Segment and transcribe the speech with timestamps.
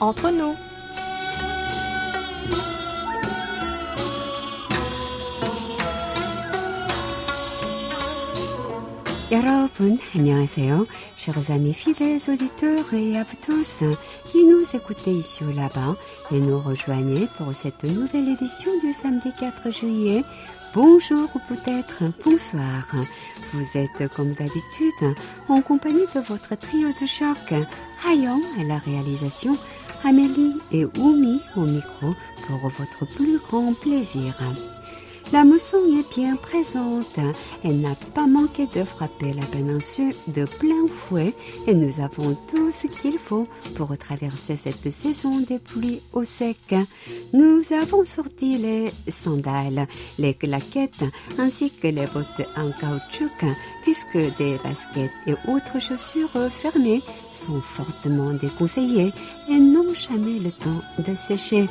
[0.00, 0.54] entre nous.
[9.32, 10.86] 여러분, 안녕하세요.
[11.16, 13.82] Chers amis fidèles auditeurs et à tous
[14.30, 15.96] qui nous écoutez ici ou là-bas
[16.30, 20.22] et nous rejoignez pour cette nouvelle édition du samedi 4 juillet.
[20.74, 22.94] Bonjour ou peut-être bonsoir.
[23.52, 25.16] Vous êtes comme d'habitude
[25.48, 27.54] en compagnie de votre trio de choc.
[28.08, 29.56] Hayon à la réalisation,
[30.03, 32.13] Amélie et Oumi au micro
[32.47, 34.33] pour votre plus grand plaisir.
[35.33, 37.17] La mousson est bien présente.
[37.63, 41.33] Elle n'a pas manqué de frapper la péninsule de plein fouet
[41.67, 46.75] et nous avons tout ce qu'il faut pour traverser cette saison des pluies au sec.
[47.31, 49.87] Nous avons sorti les sandales,
[50.19, 51.05] les claquettes
[51.39, 53.45] ainsi que les bottes en caoutchouc
[53.83, 57.01] puisque des baskets et autres chaussures fermées
[57.33, 59.13] sont fortement déconseillées
[59.49, 61.67] et n'ont jamais le temps de sécher.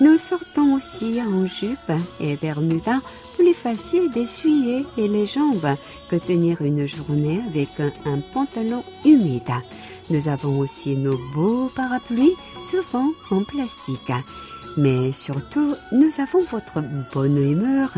[0.00, 3.00] Nous sortons aussi en jupe et bermuda,
[3.36, 5.76] plus facile d'essuyer les jambes
[6.08, 9.52] que tenir une journée avec un, pantalon humide.
[10.10, 14.12] Nous avons aussi nos beaux parapluies, souvent en plastique.
[14.76, 16.82] Mais surtout, nous avons votre
[17.12, 17.92] bonne humeur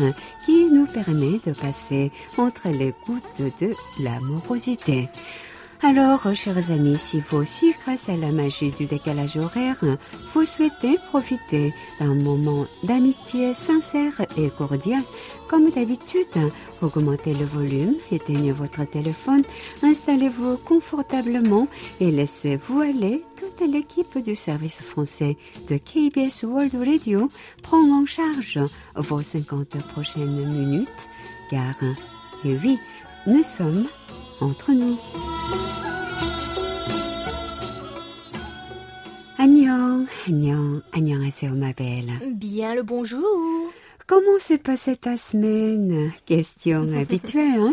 [0.45, 3.71] qui nous permet de passer entre les gouttes de
[4.03, 5.09] l'amorosité.
[5.83, 9.83] Alors, chers amis, si vous aussi, grâce à la magie du décalage horaire,
[10.33, 15.01] vous souhaitez profiter d'un moment d'amitié sincère et cordial,
[15.47, 19.43] comme d'habitude, augmentez le volume, éteignez votre téléphone,
[19.83, 21.67] installez-vous confortablement
[21.99, 23.23] et laissez-vous aller.
[23.35, 25.37] Toute l'équipe du service français
[25.69, 27.27] de KBS World Radio
[27.61, 28.59] prend en charge
[28.95, 30.89] vos 50 prochaines minutes,
[31.51, 31.75] car,
[32.43, 32.79] et oui,
[33.27, 33.85] nous sommes
[34.41, 34.97] entre nous.
[39.37, 42.11] Annyeong, annyeong, annyeonghaseyo ma belle.
[42.31, 43.21] Bien le bonjour.
[44.07, 46.11] Comment s'est passée ta semaine?
[46.25, 47.71] Question habituelle, hein?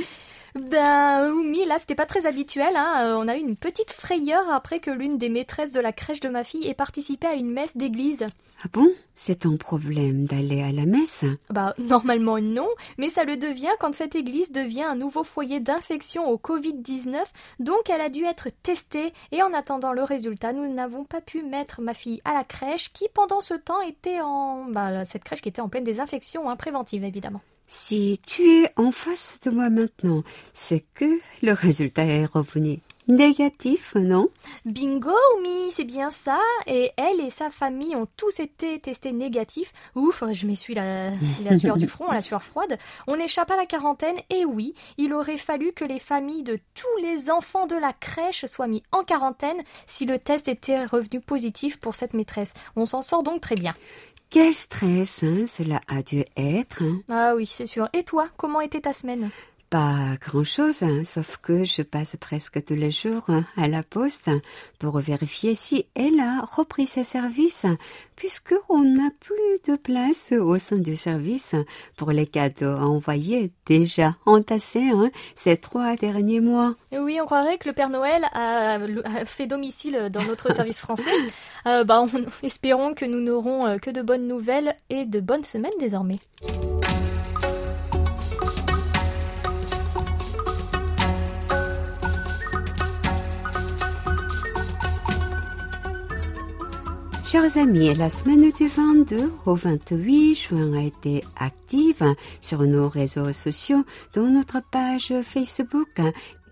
[0.55, 2.77] Ben oui, là c'était pas très habituel.
[2.77, 3.07] Hein.
[3.07, 6.21] Euh, on a eu une petite frayeur après que l'une des maîtresses de la crèche
[6.21, 8.27] de ma fille ait participé à une messe d'église.
[8.65, 8.89] Ah bon?
[9.15, 11.25] C'est ton problème d'aller à la messe?
[11.51, 12.69] Bah normalement non,
[12.99, 17.17] mais ça le devient quand cette église devient un nouveau foyer d'infection au Covid-19,
[17.59, 21.43] donc elle a dû être testée et en attendant le résultat, nous n'avons pas pu
[21.43, 24.67] mettre ma fille à la crèche qui pendant ce temps était en...
[24.67, 27.41] Bah, cette crèche qui était en pleine désinfection hein, préventive évidemment.
[27.67, 33.95] Si tu es en face de moi maintenant, c'est que le résultat est revenu négatif,
[33.95, 34.29] non?
[34.65, 35.11] Bingo,
[35.43, 36.39] oui, c'est bien ça.
[36.67, 39.73] Et elle et sa famille ont tous été testés négatifs.
[39.95, 41.11] Ouf, je m'essuie la,
[41.45, 42.79] la sueur du front, la sueur froide.
[43.07, 44.17] On échappe à la quarantaine.
[44.31, 48.47] Et oui, il aurait fallu que les familles de tous les enfants de la crèche
[48.47, 52.55] soient mis en quarantaine si le test était revenu positif pour cette maîtresse.
[52.77, 53.75] On s'en sort donc très bien.
[54.33, 56.83] Quel stress hein, cela a dû être.
[56.83, 57.03] Hein.
[57.11, 57.91] Ah oui, c'est sûr.
[57.93, 59.29] Et toi, comment était ta semaine?
[59.73, 64.29] Pas grand-chose, hein, sauf que je passe presque tous les jours hein, à la poste
[64.79, 67.65] pour vérifier si elle a repris ses services,
[68.15, 71.55] puisqu'on n'a plus de place au sein du service
[71.97, 76.75] pour les cadeaux envoyés déjà entassés hein, ces trois derniers mois.
[76.93, 78.79] Oui, on croirait que le Père Noël a,
[79.25, 81.17] fait domicile dans notre service français.
[81.67, 82.05] Euh, bah,
[82.43, 86.19] espérons que nous n'aurons euh, que de bonnes nouvelles et de bonnes semaines désormais.
[97.33, 102.05] Chers amis, la semaine du 22 au 28 juin a été active
[102.43, 105.99] sur nos réseaux sociaux, dont notre page Facebook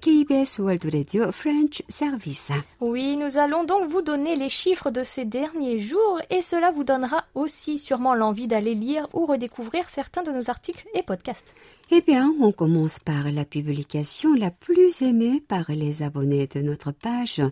[0.01, 2.51] KBS World Radio French Service.
[2.81, 6.85] Oui, nous allons donc vous donner les chiffres de ces derniers jours et cela vous
[6.85, 11.55] donnera aussi sûrement l'envie d'aller lire ou redécouvrir certains de nos articles et podcasts.
[11.93, 16.93] Eh bien, on commence par la publication la plus aimée par les abonnés de notre
[16.93, 17.43] page,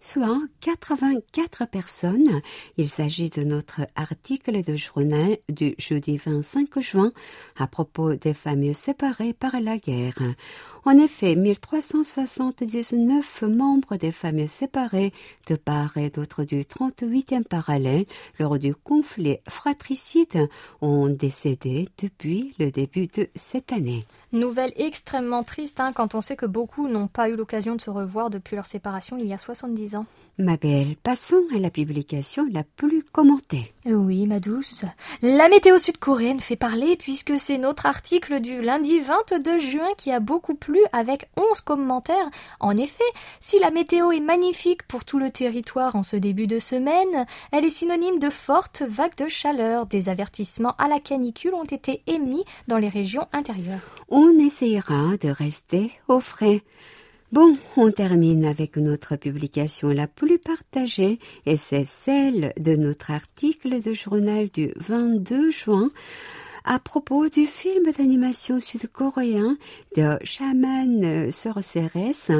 [0.00, 2.42] soit 84 personnes.
[2.76, 7.10] Il s'agit de notre article de journal du jeudi 25 juin
[7.56, 10.20] à propos des familles séparées par la guerre.
[10.84, 15.14] En effet, 1379 membres des familles séparées
[15.48, 18.04] de part et d'autre du 38e parallèle
[18.38, 20.50] lors du conflit fratricide
[20.82, 23.85] ont décédé depuis le début de cette année.
[24.32, 27.90] Nouvelle extrêmement triste hein, quand on sait que beaucoup n'ont pas eu l'occasion de se
[27.90, 30.06] revoir depuis leur séparation il y a 70 soi-disant.
[30.38, 33.72] Ma belle, passons à la publication la plus commentée.
[33.86, 34.84] Oui, ma douce.
[35.22, 40.20] La météo sud-coréenne fait parler puisque c'est notre article du lundi 22 juin qui a
[40.20, 42.30] beaucoup plu avec 11 commentaires.
[42.60, 43.02] En effet,
[43.40, 47.64] si la météo est magnifique pour tout le territoire en ce début de semaine, elle
[47.64, 49.86] est synonyme de fortes vagues de chaleur.
[49.86, 53.80] Des avertissements à la canicule ont été émis dans les régions intérieures.
[54.10, 56.62] On essayera de rester au frais.
[57.36, 63.82] Bon, on termine avec notre publication la plus partagée et c'est celle de notre article
[63.82, 65.90] de journal du 22 juin
[66.64, 69.58] à propos du film d'animation sud-coréen
[69.98, 72.32] de Shaman Sorceress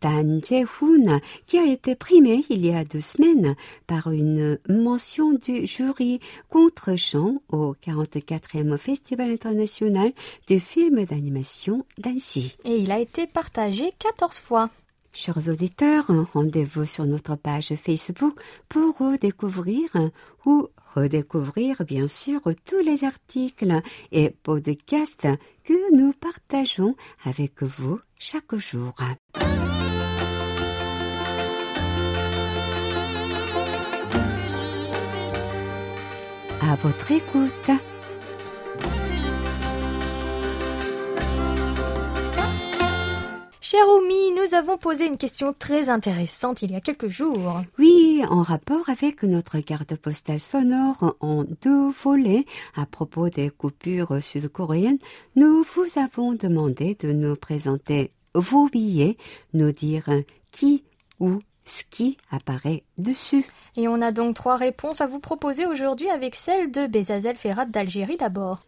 [0.00, 3.54] Dan Jae-hoon, qui a été primé il y a deux semaines
[3.86, 10.12] par une mention du jury contre-champ au 44e Festival international
[10.46, 12.56] du film d'animation d'Annecy.
[12.64, 14.70] Et il a été partagé 14 fois.
[15.12, 19.88] Chers auditeurs, rendez-vous sur notre page Facebook pour redécouvrir
[20.46, 23.80] ou redécouvrir bien sûr tous les articles
[24.12, 25.26] et podcasts
[25.64, 26.94] que nous partageons
[27.24, 28.94] avec vous chaque jour.
[36.70, 37.70] À votre écoute.
[43.60, 47.60] Cher Oumi, nous avons posé une question très intéressante il y a quelques jours.
[47.80, 52.44] Oui, en rapport avec notre carte postale sonore en deux volets
[52.76, 54.98] à propos des coupures sud-coréennes,
[55.34, 59.16] nous vous avons demandé de nous présenter vos billets,
[59.54, 60.08] nous dire
[60.52, 60.84] qui
[61.18, 61.40] ou
[61.90, 63.44] qui apparaît dessus.
[63.76, 67.66] Et on a donc trois réponses à vous proposer aujourd'hui avec celle de Bezazel Ferrat
[67.66, 68.64] d'Algérie d'abord.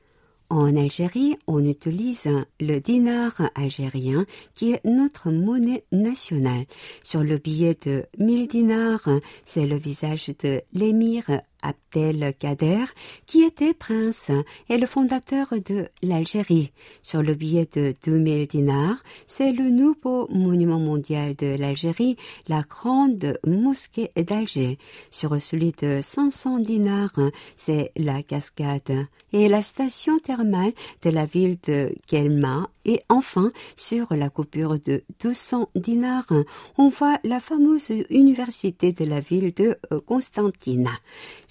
[0.53, 2.29] En Algérie, on utilise
[2.61, 6.67] le dinar algérien qui est notre monnaie nationale.
[7.03, 9.09] Sur le billet de 1000 dinars,
[9.47, 11.25] c'est le visage de l'émir
[11.63, 12.85] Abdelkader,
[13.27, 14.31] qui était prince
[14.69, 16.73] et le fondateur de l'Algérie.
[17.03, 22.17] Sur le billet de 2000 dinars, c'est le nouveau monument mondial de l'Algérie,
[22.49, 24.79] la grande mosquée d'Alger.
[25.11, 27.19] Sur celui de 500 dinars,
[27.57, 30.73] c'est la cascade et la station thermale
[31.03, 32.69] de la ville de Kelma.
[32.85, 36.33] Et enfin, sur la coupure de 200 dinars,
[36.79, 40.91] on voit la fameuse université de la ville de Constantine.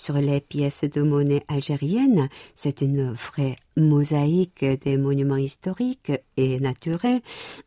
[0.02, 7.22] Sur les pièces de monnaie algérienne, c'est une vraie mosaïque des monuments historiques et naturels,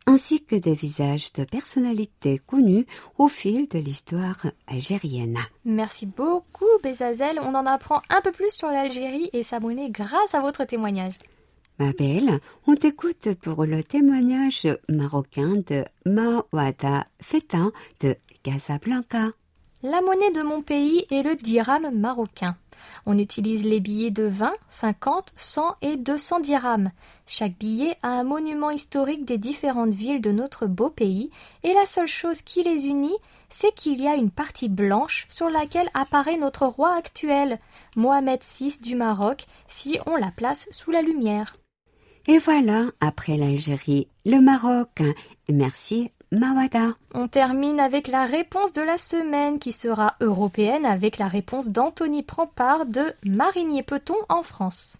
[0.05, 2.87] ainsi que des visages de personnalités connues
[3.17, 5.37] au fil de l'histoire algérienne.
[5.63, 7.39] Merci beaucoup, Bezazel.
[7.41, 11.13] On en apprend un peu plus sur l'Algérie et sa monnaie grâce à votre témoignage.
[11.79, 17.69] Ma belle, on t'écoute pour le témoignage marocain de Mawada Feta
[18.01, 19.31] de Casablanca.
[19.87, 22.57] La monnaie de mon pays est le dirham marocain.
[23.05, 26.89] On utilise les billets de 20, 50, 100 et 200 dirhams.
[27.27, 31.29] Chaque billet a un monument historique des différentes villes de notre beau pays
[31.61, 33.15] et la seule chose qui les unit,
[33.49, 37.59] c'est qu'il y a une partie blanche sur laquelle apparaît notre roi actuel,
[37.95, 41.53] Mohamed VI du Maroc, si on la place sous la lumière.
[42.27, 45.03] Et voilà, après l'Algérie, le Maroc.
[45.47, 46.95] Merci Mawada.
[47.13, 52.23] On termine avec la réponse de la semaine qui sera européenne avec la réponse d'Anthony
[52.23, 54.97] Prampard de Marigné-Peton en France.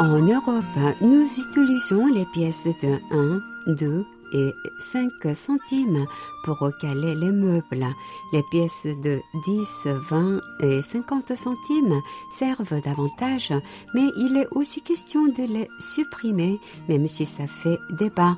[0.00, 0.64] En Europe,
[1.00, 6.06] nous utilisons les pièces de 1, 2, et 5 centimes
[6.44, 7.86] pour recaler les meubles.
[8.32, 13.52] Les pièces de 10, 20 et 50 centimes servent davantage,
[13.94, 16.58] mais il est aussi question de les supprimer,
[16.88, 18.36] même si ça fait débat.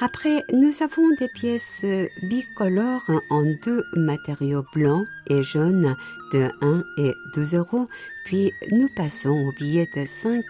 [0.00, 1.86] Après, nous avons des pièces
[2.28, 5.94] bicolores en deux matériaux blancs et jaunes
[6.32, 7.86] de 1 et 2 euros,
[8.24, 10.42] puis nous passons aux billets de 5,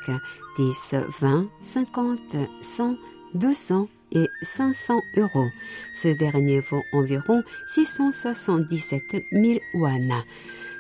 [0.57, 2.19] 10, 20, 50,
[2.63, 2.97] 100,
[3.35, 5.49] 200 et 500 euros.
[5.93, 10.13] Ce dernier vaut environ 677 000 yuan.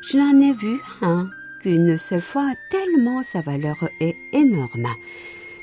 [0.03, 1.29] Je n'en ai vu un
[1.62, 4.88] qu'une seule fois tellement sa valeur est énorme.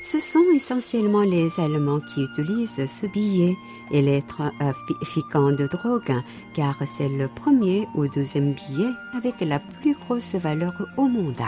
[0.00, 3.56] Ce sont essentiellement les Allemands qui utilisent ce billet
[3.92, 6.12] et les trafiquants de drogue,
[6.54, 11.40] car c'est le premier ou deuxième billet avec la plus grosse valeur au monde.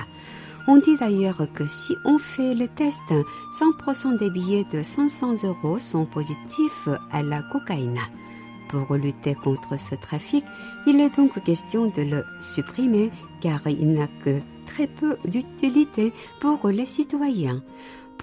[0.66, 3.02] On dit d'ailleurs que si on fait le test,
[3.52, 8.00] 100% des billets de 500 euros sont positifs à la cocaïne.
[8.70, 10.44] Pour lutter contre ce trafic,
[10.86, 13.10] il est donc question de le supprimer
[13.42, 17.62] car il n'a que très peu d'utilité pour les citoyens.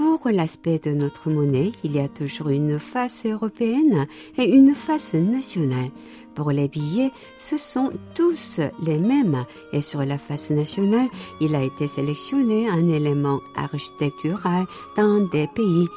[0.02, 5.14] Pour l'aspect de notre monnaie, il y a toujours une face européenne et une face
[5.14, 5.92] nationale.
[6.34, 11.08] Pour les billets, ce sont tous les mêmes et sur la face nationale,
[11.40, 14.66] il a été sélectionné un élément architectural
[14.98, 15.88] dans des pays.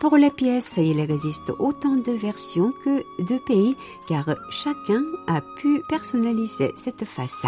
[0.00, 3.76] Pour les pièces, il existe autant de versions que de pays
[4.08, 7.46] car chacun a pu personnaliser cette face.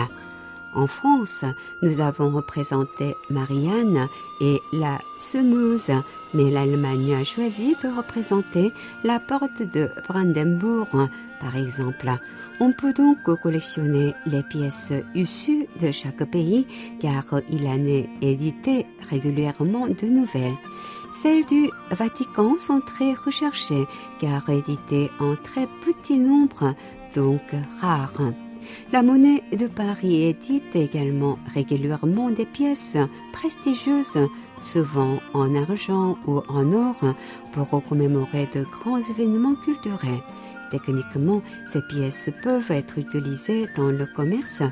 [0.74, 1.44] En France,
[1.82, 4.08] nous avons représenté Marianne
[4.40, 5.90] et la semeuse,
[6.34, 8.72] mais l'Allemagne a choisi de représenter
[9.02, 11.08] la porte de Brandenburg,
[11.40, 12.10] par exemple.
[12.60, 16.66] On peut donc collectionner les pièces issues de chaque pays
[17.00, 20.56] car il en est édité régulièrement de nouvelles.
[21.10, 23.86] Celles du Vatican sont très recherchées
[24.20, 26.74] car éditées en très petit nombre,
[27.14, 27.42] donc
[27.80, 28.32] rares.
[28.92, 32.96] La monnaie de Paris édite également régulièrement des pièces
[33.32, 34.18] prestigieuses,
[34.62, 37.14] souvent en argent ou en or,
[37.52, 40.22] pour commémorer de grands événements culturels.
[40.70, 44.62] Techniquement, ces pièces peuvent être utilisées dans le commerce,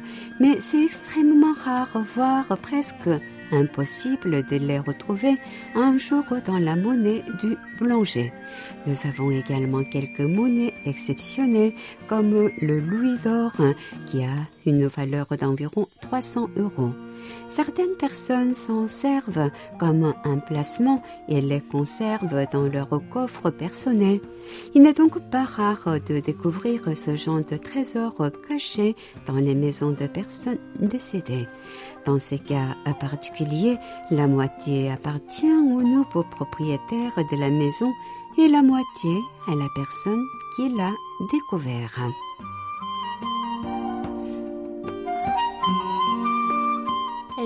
[0.40, 3.08] mais c'est extrêmement rare, voire presque
[3.52, 5.36] impossible de les retrouver
[5.74, 8.32] un jour dans la monnaie du boulanger.
[8.86, 11.72] Nous avons également quelques monnaies exceptionnelles
[12.06, 13.52] comme le louis d'or
[14.06, 14.34] qui a
[14.64, 16.92] une valeur d'environ 300 euros.
[17.48, 24.20] Certaines personnes s'en servent comme un placement et les conservent dans leur coffre personnel.
[24.74, 29.90] Il n'est donc pas rare de découvrir ce genre de trésors cachés dans les maisons
[29.90, 31.46] de personnes décédées.
[32.04, 33.78] Dans ces cas particuliers,
[34.10, 37.90] la moitié appartient au nouveau propriétaire de la maison
[38.38, 39.18] et la moitié
[39.48, 40.24] à la personne
[40.56, 40.92] qui l'a
[41.32, 41.98] découvert.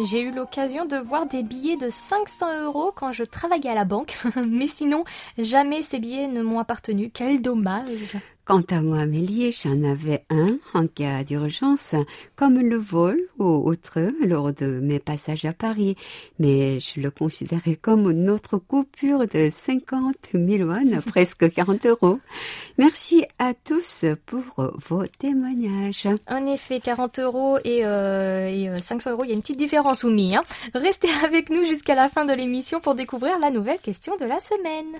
[0.04, 3.84] J'ai eu l'occasion de voir des billets de 500 euros quand je travaillais à la
[3.84, 4.16] banque,
[4.48, 5.04] mais sinon,
[5.36, 7.10] jamais ces billets ne m'ont appartenu.
[7.12, 8.16] Quel dommage
[8.50, 11.94] Quant à moi, Amélie, j'en avais un en cas d'urgence,
[12.34, 15.94] comme le vol ou autre lors de mes passages à Paris,
[16.40, 22.18] mais je le considérais comme notre coupure de 50 000 won, presque 40 euros.
[22.76, 26.08] Merci à tous pour vos témoignages.
[26.28, 29.58] En effet, 40 euros et, euh, et 500 euh, euros, il y a une petite
[29.58, 30.34] différence, Oumi.
[30.34, 30.42] Hein
[30.74, 34.40] Restez avec nous jusqu'à la fin de l'émission pour découvrir la nouvelle question de la
[34.40, 34.98] semaine.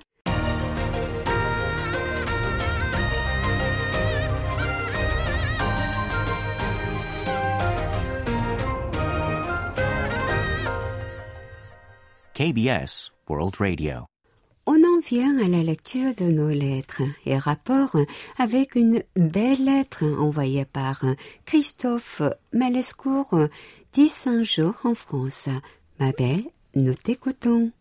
[12.34, 14.06] KBS World Radio.
[14.66, 17.96] On en vient à la lecture de nos lettres et rapport
[18.38, 21.04] avec une belle lettre envoyée par
[21.44, 22.22] Christophe
[22.52, 23.34] Malescourt,
[23.94, 25.48] 10 jours en France.
[25.98, 26.44] Ma belle,
[26.74, 27.72] nous t'écoutons.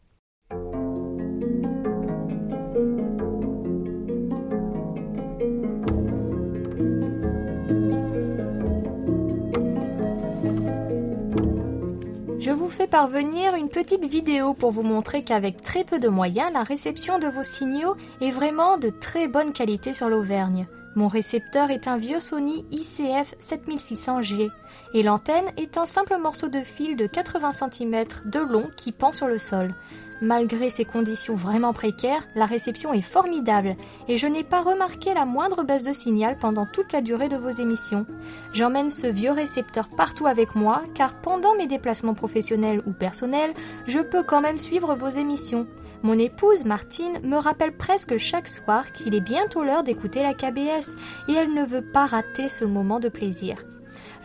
[12.69, 16.61] Vous fais parvenir une petite vidéo pour vous montrer qu'avec très peu de moyens, la
[16.61, 20.67] réception de vos signaux est vraiment de très bonne qualité sur l'Auvergne.
[20.95, 24.51] Mon récepteur est un vieux Sony ICF 7600G
[24.93, 29.13] et l'antenne est un simple morceau de fil de 80 cm de long qui pend
[29.13, 29.73] sur le sol.
[30.21, 33.75] Malgré ces conditions vraiment précaires, la réception est formidable
[34.09, 37.37] et je n'ai pas remarqué la moindre baisse de signal pendant toute la durée de
[37.37, 38.05] vos émissions.
[38.51, 43.53] J'emmène ce vieux récepteur partout avec moi car pendant mes déplacements professionnels ou personnels,
[43.87, 45.67] je peux quand même suivre vos émissions.
[46.03, 50.97] Mon épouse, Martine, me rappelle presque chaque soir qu'il est bientôt l'heure d'écouter la KBS
[51.27, 53.57] et elle ne veut pas rater ce moment de plaisir.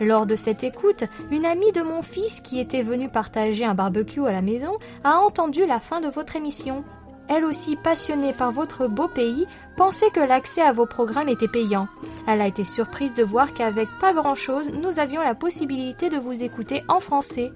[0.01, 4.25] Lors de cette écoute, une amie de mon fils qui était venue partager un barbecue
[4.25, 4.73] à la maison
[5.03, 6.83] a entendu la fin de votre émission.
[7.27, 9.47] Elle aussi passionnée par votre beau pays,
[9.77, 11.87] pensait que l'accès à vos programmes était payant.
[12.27, 16.43] Elle a été surprise de voir qu'avec pas grand-chose, nous avions la possibilité de vous
[16.43, 17.51] écouter en français.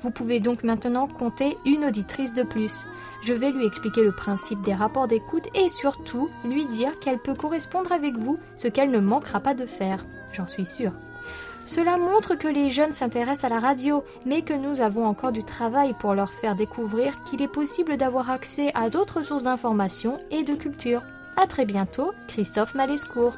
[0.00, 2.86] Vous pouvez donc maintenant compter une auditrice de plus.
[3.22, 7.34] Je vais lui expliquer le principe des rapports d'écoute et surtout lui dire qu'elle peut
[7.34, 10.04] correspondre avec vous, ce qu'elle ne manquera pas de faire.
[10.32, 10.92] J'en suis sûre.
[11.66, 15.42] Cela montre que les jeunes s'intéressent à la radio, mais que nous avons encore du
[15.44, 20.42] travail pour leur faire découvrir qu'il est possible d'avoir accès à d'autres sources d'information et
[20.42, 21.02] de culture.
[21.36, 23.34] A très bientôt, Christophe Malescourt.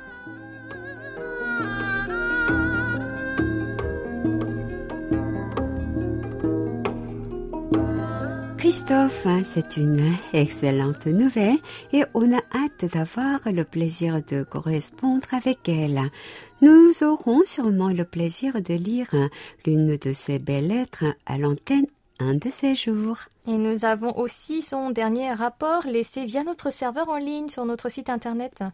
[8.67, 11.59] Christophe, c'est une excellente nouvelle
[11.93, 16.01] et on a hâte d'avoir le plaisir de correspondre avec elle.
[16.63, 19.15] Nous aurons sûrement le plaisir de lire
[19.65, 21.87] l'une de ses belles lettres à l'antenne
[22.19, 23.19] un de ces jours.
[23.47, 27.89] Et nous avons aussi son dernier rapport laissé via notre serveur en ligne sur notre
[27.89, 28.65] site internet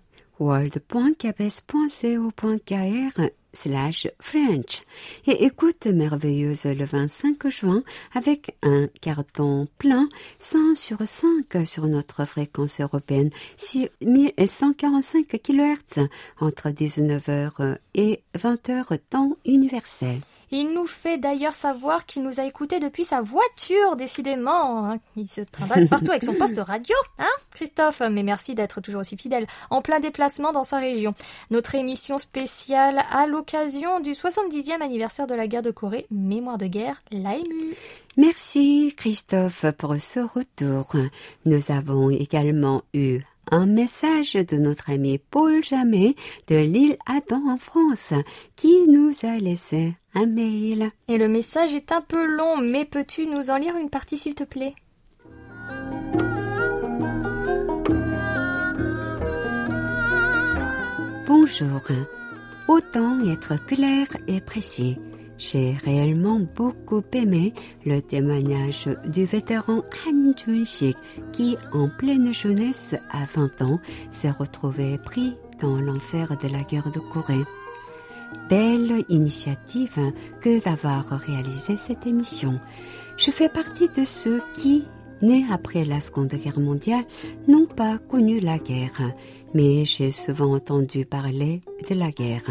[0.40, 3.20] world.cabes.co.kr
[3.52, 4.82] slash French
[5.26, 7.82] et écoute merveilleuse le 25 juin
[8.14, 16.08] avec un carton plein 100 sur 5 sur notre fréquence européenne 6145 kHz
[16.40, 20.20] entre 19h et 20h temps universel.
[20.54, 24.84] Il nous fait d'ailleurs savoir qu'il nous a écoutés depuis sa voiture, décidément.
[24.84, 24.98] Hein.
[25.16, 29.16] Il se trimballe partout avec son poste radio, hein, Christophe Mais merci d'être toujours aussi
[29.16, 31.14] fidèle, en plein déplacement dans sa région.
[31.50, 36.66] Notre émission spéciale à l'occasion du 70e anniversaire de la guerre de Corée, Mémoire de
[36.66, 37.74] guerre, l'a ému.
[38.18, 40.92] Merci Christophe pour ce retour.
[41.46, 46.14] Nous avons également eu un message de notre ami Paul Jamet
[46.48, 48.12] de l'île Adam en France
[48.56, 50.90] qui nous a laissé un mail.
[51.08, 54.34] Et le message est un peu long, mais peux-tu nous en lire une partie s'il
[54.34, 54.74] te plaît?
[61.26, 61.80] Bonjour.
[62.68, 64.98] Autant être clair et précis.
[65.42, 67.52] J'ai réellement beaucoup aimé
[67.84, 70.96] le témoignage du vétéran Han Jun-sik
[71.32, 73.80] qui, en pleine jeunesse à 20 ans,
[74.12, 77.42] s'est retrouvé pris dans l'enfer de la guerre de Corée.
[78.48, 82.60] Belle initiative que d'avoir réalisé cette émission.
[83.16, 84.84] Je fais partie de ceux qui,
[85.22, 87.04] nés après la Seconde Guerre mondiale,
[87.48, 89.12] n'ont pas connu la guerre,
[89.54, 92.48] mais j'ai souvent entendu parler de la guerre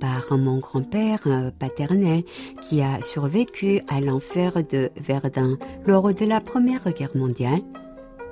[0.00, 2.22] par mon grand-père euh, paternel
[2.62, 7.60] qui a survécu à l'enfer de Verdun lors de la Première Guerre mondiale,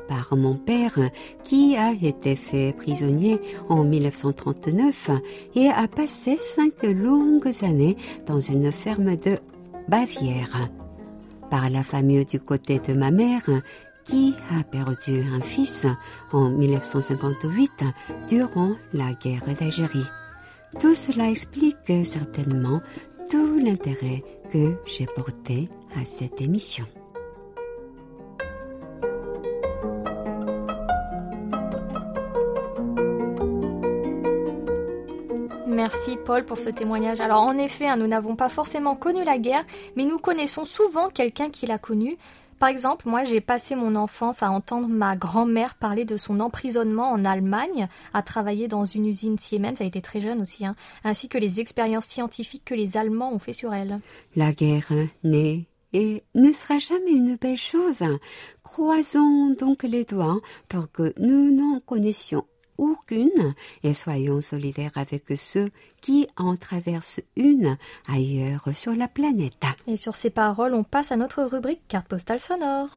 [0.08, 0.98] par mon père
[1.44, 5.10] qui a été fait prisonnier en 1939
[5.54, 7.96] et a passé cinq longues années
[8.26, 9.38] dans une ferme de
[9.88, 10.68] Bavière,
[11.50, 13.48] par la famille du côté de ma mère
[14.04, 15.86] qui a perdu un fils
[16.32, 17.84] en 1958
[18.28, 20.06] durant la guerre d'Algérie.
[20.78, 22.80] Tout cela explique certainement
[23.30, 26.84] tout l'intérêt que j'ai porté à cette émission.
[35.66, 37.20] Merci Paul pour ce témoignage.
[37.20, 41.08] Alors en effet, hein, nous n'avons pas forcément connu la guerre, mais nous connaissons souvent
[41.08, 42.16] quelqu'un qui l'a connue.
[42.58, 47.10] Par exemple, moi j'ai passé mon enfance à entendre ma grand-mère parler de son emprisonnement
[47.10, 51.28] en Allemagne, à travailler dans une usine Siemens, elle était très jeune aussi, hein, ainsi
[51.28, 54.00] que les expériences scientifiques que les Allemands ont fait sur elle.
[54.34, 54.92] La guerre
[55.22, 58.02] n'est et ne sera jamais une belle chose.
[58.62, 62.44] Croisons donc les doigts pour que nous n'en connaissions
[62.78, 67.76] aucune et soyons solidaires avec ceux qui en traversent une
[68.08, 69.54] ailleurs sur la planète.
[69.86, 72.88] Et sur ces paroles, on passe à notre rubrique carte postale sonore.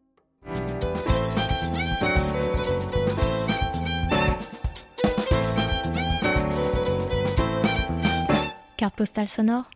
[8.77, 9.69] Carte postale sonore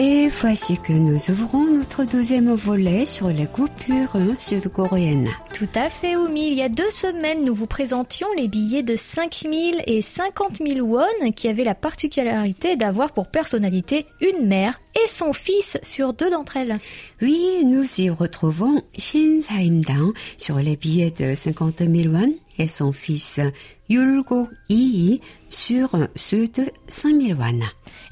[0.00, 5.28] Et voici que nous ouvrons notre deuxième volet sur les coupures sud-coréennes.
[5.58, 6.46] Tout à fait, Oumi.
[6.46, 9.54] Il y a deux semaines, nous vous présentions les billets de 5 000
[9.88, 15.32] et 50 000 won qui avaient la particularité d'avoir pour personnalité une mère et son
[15.32, 16.78] fils sur deux d'entre elles.
[17.20, 22.92] Oui, nous y retrouvons Shin Saim-dang sur les billets de 50 000 won et son
[22.92, 23.40] fils
[23.88, 27.58] Yulgo Ii sur ceux de 5 000 won.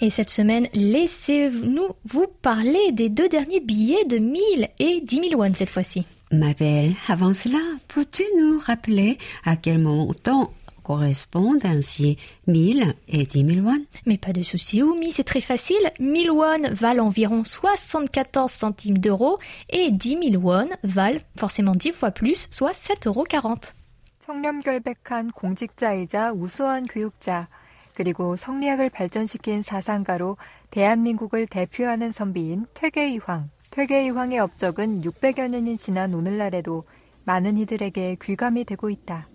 [0.00, 5.40] Et cette semaine, laissez-nous vous parler des deux derniers billets de 1000 et 10 000
[5.40, 6.04] won cette fois-ci.
[6.31, 10.49] Ma belle, avant cela, peux-tu nous rappeler à quel montant
[10.83, 15.91] correspondent ainsi 1000 et 10 000 won Mais pas de souci, Oumi, c'est très facile.
[15.99, 22.11] 1000 won valent environ 74 centimes d'euros et 10 000 won valent forcément 10 fois
[22.11, 23.73] plus, soit 7,40 euros.
[24.19, 27.47] 청렴결백한 공직자이자 우수한 교육자,
[27.95, 30.37] 그리고 성리학을 발전시킨 사상가로
[30.69, 33.49] 대한민국을 대표하는 선비인 퇴계이황.
[33.75, 36.83] 퇴계이황의 업적은 600여 년이 지난 오늘날에도
[37.23, 39.27] 많은 이들에게 귀감이 되고 있다.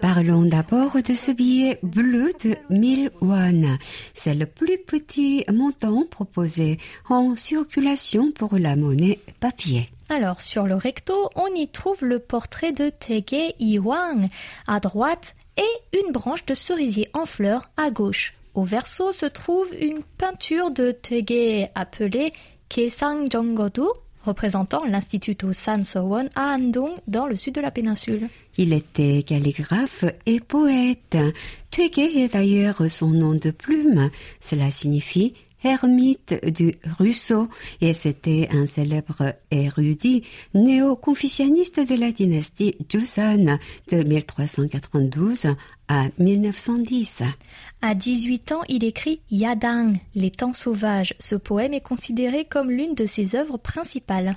[0.00, 3.78] Parlons d'abord de ce billet bleu de 1000 won.
[4.12, 9.90] C'est le plus petit montant proposé en circulation pour la monnaie papier.
[10.10, 14.28] Alors, sur le recto, on y trouve le portrait de Tege Iwang.
[14.66, 18.34] À droite, et une branche de cerisier en fleurs à gauche.
[18.54, 22.32] Au verso se trouve une peinture de Tege appelée
[22.69, 23.87] Kesang Jonggodu,
[24.23, 25.83] représentant l'Institut San
[26.35, 28.27] à Andong dans le sud de la péninsule.
[28.57, 31.17] Il était calligraphe et poète.
[31.71, 34.09] Twege est d'ailleurs son nom de plume.
[34.39, 35.33] Cela signifie
[35.65, 37.47] ermite du Russo
[37.81, 40.23] et c'était un célèbre érudit
[40.53, 43.57] néo-confucianiste de la dynastie Joseon
[43.91, 45.47] de 1392
[45.87, 47.23] à 1910.
[47.87, 51.13] À 18 ans, il écrit Yadang, les temps sauvages.
[51.19, 54.35] Ce poème est considéré comme l'une de ses œuvres principales.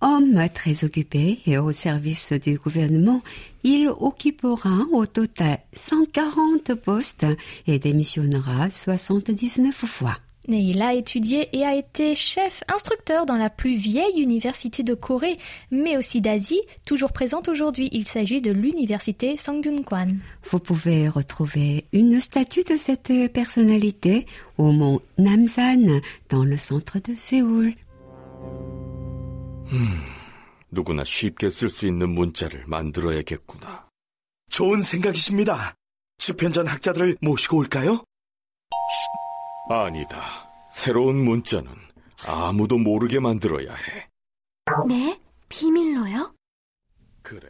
[0.00, 3.20] Homme très occupé et au service du gouvernement,
[3.64, 7.26] il occupera au total 140 postes
[7.66, 10.16] et démissionnera 79 fois.
[10.47, 14.95] Et il a étudié et a été chef instructeur dans la plus vieille université de
[14.95, 15.37] Corée,
[15.69, 17.89] mais aussi d'Asie, toujours présente aujourd'hui.
[17.91, 19.35] Il s'agit de l'université
[19.85, 20.17] Kwan.
[20.49, 24.25] Vous pouvez retrouver une statue de cette personnalité
[24.57, 27.75] au mont Namsan, dans le centre de Séoul.
[29.71, 30.01] 음,
[30.71, 33.87] 누구나 쉽게 쓸 수 있는 문자를 만들어야겠구나.
[34.49, 35.75] 좋은 생각이십니다.
[36.17, 38.03] 수편전 학자들을 모시고 올까요?
[39.68, 40.48] 아니다.
[40.70, 41.70] 새로운 문자는
[42.28, 44.08] 아무도 모르게 만들어야 해.
[44.86, 45.18] 네?
[45.48, 46.34] 비밀로요?
[47.22, 47.48] 그래.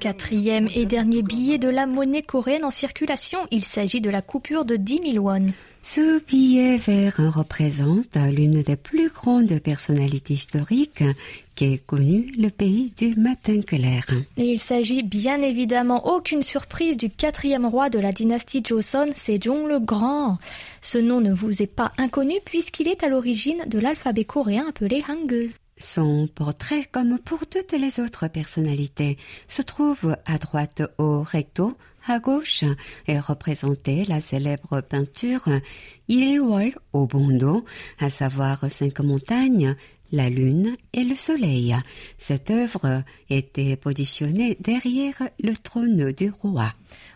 [0.00, 4.64] Quatrième et dernier billet de la monnaie coréenne en circulation, il s'agit de la coupure
[4.64, 5.52] de 10 000 won.
[5.88, 11.04] Ce billet vert représente l'une des plus grandes personnalités historiques
[11.54, 14.04] qu'ait connu le pays du matin clair.
[14.36, 19.68] Et il s'agit bien évidemment aucune surprise du quatrième roi de la dynastie Joseon, Sejong
[19.68, 20.38] le Grand.
[20.82, 25.04] Ce nom ne vous est pas inconnu puisqu'il est à l'origine de l'alphabet coréen appelé
[25.08, 25.52] Hangul.
[25.78, 32.18] Son portrait, comme pour toutes les autres personnalités, se trouve à droite au recto, à
[32.18, 32.64] gauche
[33.06, 35.48] est représentée la célèbre peinture
[36.08, 37.64] Ilwol au Bondo,
[37.98, 39.76] à savoir cinq montagnes,
[40.12, 41.74] la lune et le soleil.
[42.16, 46.72] Cette œuvre était positionnée derrière le trône du roi.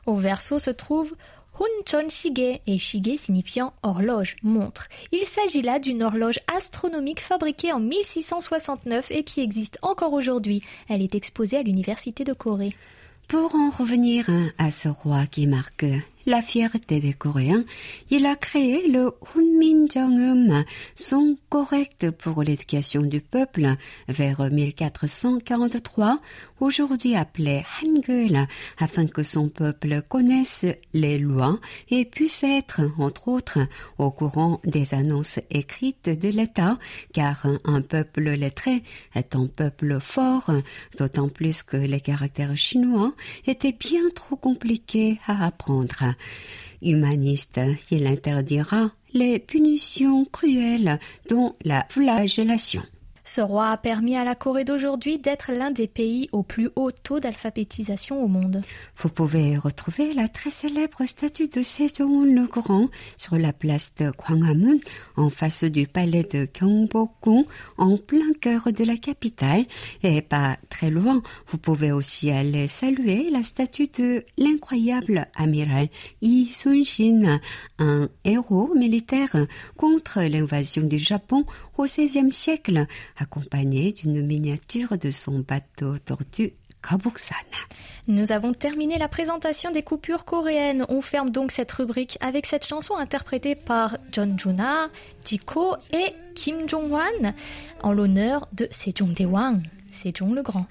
[0.07, 1.15] Au verso se trouve
[1.61, 4.89] Hunchon Shige et Shige signifiant horloge, montre.
[5.13, 10.63] Il s'agit là d'une horloge astronomique fabriquée en 1669 et qui existe encore aujourd'hui.
[10.89, 12.75] Elle est exposée à l'université de Corée.
[13.31, 15.87] Pour en revenir à ce roi qui marque
[16.27, 17.65] la fierté des Coréens,
[18.11, 23.77] il a créé le Hunminjeongeum, son correct pour l'éducation du peuple,
[24.09, 26.21] vers 1443,
[26.61, 28.47] aujourd'hui appelé Hangul,
[28.79, 31.59] afin que son peuple connaisse les lois
[31.91, 33.59] et puisse être, entre autres,
[33.99, 36.79] au courant des annonces écrites de l'État,
[37.13, 38.83] car un peuple lettré
[39.15, 40.51] est un peuple fort,
[40.99, 43.13] d'autant plus que les caractères chinois
[43.47, 46.10] étaient bien trop compliqués à apprendre.
[46.83, 52.83] Humaniste, il interdira les punitions cruelles, dont la flagellation.
[53.33, 56.91] Ce roi a permis à la Corée d'aujourd'hui d'être l'un des pays au plus haut
[56.91, 58.61] taux d'alphabétisation au monde.
[58.97, 64.11] Vous pouvez retrouver la très célèbre statue de Sejong le Grand sur la place de
[64.11, 64.79] Gwanghwamun,
[65.17, 67.45] en face du palais de Gyeongbokgung,
[67.79, 69.65] en plein cœur de la capitale.
[70.03, 75.87] Et pas très loin, vous pouvez aussi aller saluer la statue de l'incroyable amiral
[76.21, 77.39] Yi Sun-shin,
[77.79, 79.37] un héros militaire
[79.77, 81.45] contre l'invasion du Japon
[81.81, 86.53] au XVIe siècle, accompagné d'une miniature de son bateau tortue
[86.87, 87.35] Kabuksan.
[88.07, 90.85] Nous avons terminé la présentation des coupures coréennes.
[90.91, 94.91] On ferme donc cette rubrique avec cette chanson interprétée par John Juna,
[95.25, 97.35] Jiko et Kim Jong-wan
[97.83, 100.67] en l'honneur de Sejong Daewang, Sejong le Grand.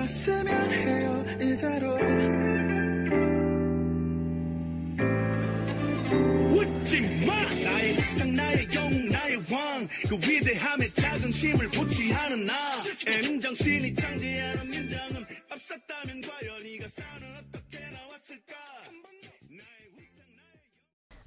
[0.00, 1.92] 머물러줬으면 해요 이대로
[6.50, 12.54] 웃지마 나의 희상 나의 영웅 나의 왕그 위대함에 자긍심을 보취하는 나
[13.06, 18.56] 애민정신이 창제하는 민정은 없었다면 과연 이 가사는 어떻게 나왔을까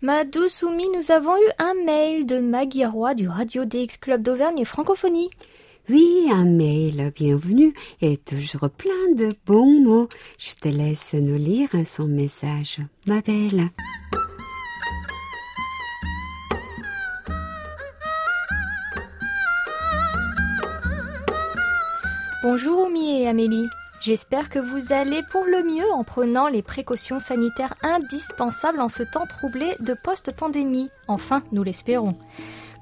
[0.01, 4.21] Ma douce Soumi, nous avons eu un mail de Maggie Roy du Radio DX Club
[4.21, 5.29] d'Auvergne et Francophonie.
[5.90, 10.08] Oui, un mail bienvenu et toujours plein de bons mots.
[10.38, 13.68] Je te laisse nous lire son message, ma belle.
[22.42, 23.68] Bonjour Omi et Amélie.
[24.00, 29.02] J'espère que vous allez pour le mieux en prenant les précautions sanitaires indispensables en ce
[29.02, 30.88] temps troublé de post-pandémie.
[31.08, 32.16] Enfin, nous l'espérons.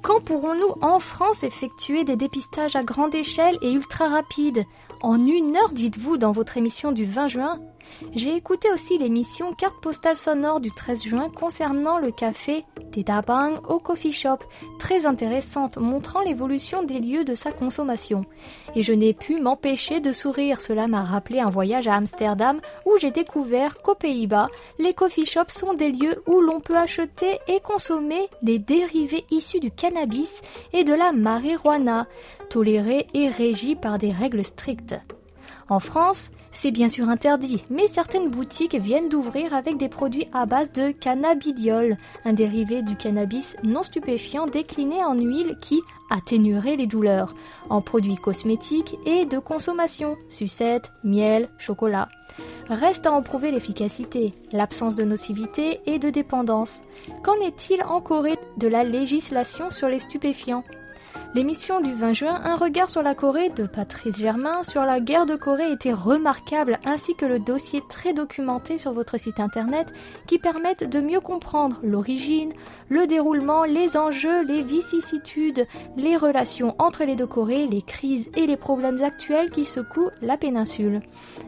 [0.03, 4.65] Quand pourrons-nous en France effectuer des dépistages à grande échelle et ultra rapides?
[5.01, 7.61] En une heure, dites-vous dans votre émission du 20 juin
[8.15, 13.79] j'ai écouté aussi l'émission Carte postale sonore du 13 juin concernant le café Dedabang au
[13.79, 14.39] coffee shop,
[14.79, 18.27] très intéressante, montrant l'évolution des lieux de sa consommation.
[18.75, 22.99] Et je n'ai pu m'empêcher de sourire, cela m'a rappelé un voyage à Amsterdam où
[22.99, 27.61] j'ai découvert qu'aux Pays-Bas, les coffee shops sont des lieux où l'on peut acheter et
[27.61, 32.07] consommer les dérivés issus du cannabis et de la marijuana,
[32.51, 34.97] tolérés et régis par des règles strictes.
[35.69, 40.47] En France, c'est bien sûr interdit, mais certaines boutiques viennent d'ouvrir avec des produits à
[40.47, 46.87] base de cannabidiol, un dérivé du cannabis non stupéfiant décliné en huile qui atténuerait les
[46.87, 47.35] douleurs,
[47.71, 52.09] en produits cosmétiques et de consommation, sucettes, miel, chocolat.
[52.69, 56.83] Reste à en prouver l'efficacité, l'absence de nocivité et de dépendance.
[57.23, 60.65] Qu'en est-il en Corée de la législation sur les stupéfiants?
[61.35, 65.25] L'émission du 20 juin, Un regard sur la Corée de Patrice Germain sur la guerre
[65.25, 69.87] de Corée était remarquable, ainsi que le dossier très documenté sur votre site internet
[70.27, 72.53] qui permettent de mieux comprendre l'origine,
[72.91, 78.47] le déroulement, les enjeux, les vicissitudes, les relations entre les deux Corées, les crises et
[78.47, 81.01] les problèmes actuels qui secouent la péninsule.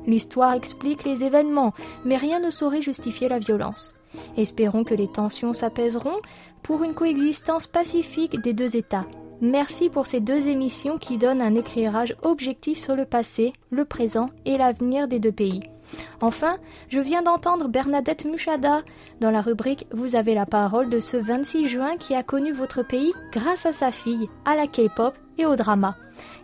[0.07, 1.75] L'histoire explique les événements,
[2.07, 3.95] mais rien ne saurait justifier la violence.
[4.39, 6.21] Espérons que les tensions s'apaiseront
[6.63, 9.05] pour une coexistence pacifique des deux États.
[9.41, 14.31] Merci pour ces deux émissions qui donnent un éclairage objectif sur le passé, le présent
[14.45, 15.61] et l'avenir des deux pays.
[16.21, 16.57] Enfin,
[16.89, 18.83] je viens d'entendre Bernadette Muchada
[19.21, 22.83] dans la rubrique Vous avez la parole de ce 26 juin qui a connu votre
[22.83, 25.97] pays grâce à sa fille, à la K-pop et au drama.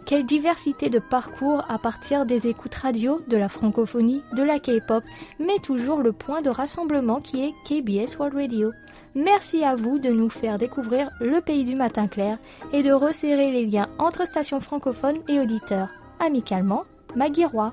[0.04, 5.04] Quelle diversité de parcours à partir des écoutes radio, de la francophonie, de la K-pop,
[5.38, 8.72] mais toujours le point de rassemblement qui est KBS World Radio.
[9.15, 12.37] Merci à vous de nous faire découvrir le pays du matin clair
[12.73, 15.89] et de resserrer les liens entre stations francophones et auditeurs.
[16.19, 16.83] Amicalement,
[17.15, 17.71] Maggie Roy.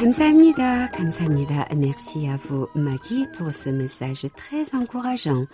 [0.00, 0.90] 감사합니다.
[0.92, 1.68] 감사합니다.
[1.76, 5.44] Merci à vous, Maggie, pour ce message très encourageant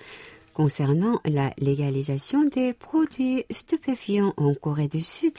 [0.54, 5.34] concernant la légalisation des produits stupéfiants en Corée du Sud.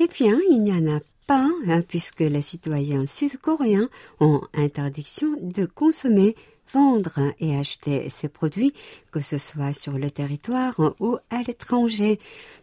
[0.00, 3.88] Eh bien, il n'y en a pas, hein, puisque les citoyens sud-coréens
[4.20, 6.34] ont interdiction de consommer,
[6.72, 8.72] vendre et acheter ces produits,
[9.10, 12.18] que ce soit sur le territoire ou à l'étranger.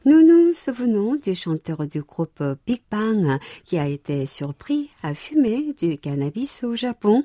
[0.06, 5.74] Nous nous souvenons du chanteur du groupe Big Bang qui a été surpris à fumer
[5.80, 7.24] du cannabis au Japon.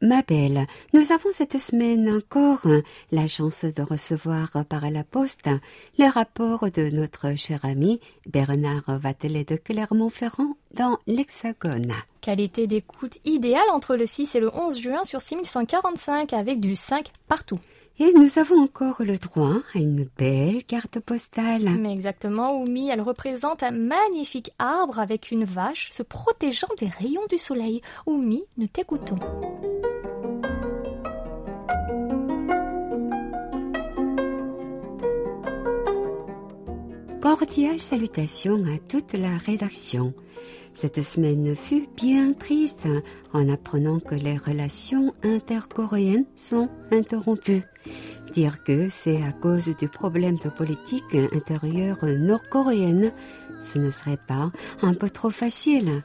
[0.00, 2.66] Ma belle, nous avons cette semaine encore
[3.10, 5.48] la chance de recevoir par la poste
[5.98, 11.92] le rapport de notre cher ami Bernard Vatelet de Clermont-Ferrand dans l'Hexagone.
[12.20, 17.10] Qualité d'écoute idéale entre le 6 et le 11 juin sur 6145 avec du 5
[17.26, 17.58] partout.
[17.98, 21.68] Et nous avons encore le droit à une belle carte postale.
[21.80, 27.26] Mais exactement, Oumi, elle représente un magnifique arbre avec une vache se protégeant des rayons
[27.28, 27.82] du soleil.
[28.06, 29.16] Oumi, nous t'écoutons.
[37.28, 40.14] Cordiales salutations à toute la rédaction.
[40.72, 42.88] Cette semaine fut bien triste
[43.34, 47.64] en apprenant que les relations intercoréennes sont interrompues.
[48.32, 53.12] Dire que c'est à cause du problème de politique intérieure nord-coréenne,
[53.60, 56.02] ce ne serait pas un peu trop facile.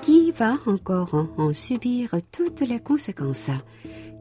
[0.00, 3.50] Qui va encore en subir toutes les conséquences?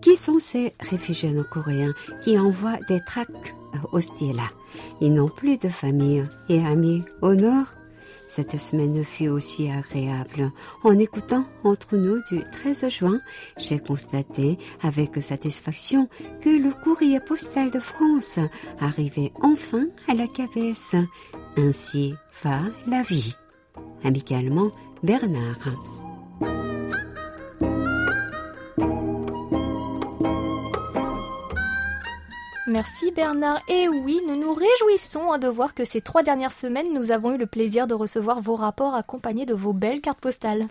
[0.02, 3.56] Qui sont ces réfugiés nord-coréens qui envoient des tracts
[3.92, 4.42] hostiles
[5.02, 7.68] Ils n'ont plus de famille et amis au nord
[8.28, 10.52] cette semaine fut aussi agréable.
[10.84, 13.20] En écoutant entre nous du 13 juin,
[13.58, 16.10] j'ai constaté avec satisfaction
[16.42, 18.40] que le courrier postal de France
[18.80, 20.96] arrivait enfin à la KBS.
[21.58, 23.36] Ainsi va la vie.
[24.04, 24.72] Amicalement,
[25.04, 25.95] Bernard.
[32.76, 33.62] Merci Bernard.
[33.70, 37.34] Et oui, nous nous réjouissons hein, de voir que ces trois dernières semaines, nous avons
[37.34, 40.66] eu le plaisir de recevoir vos rapports accompagnés de vos belles cartes postales.